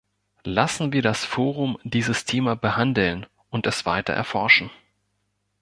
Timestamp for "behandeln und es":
2.55-3.85